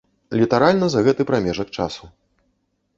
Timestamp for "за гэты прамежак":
0.95-1.67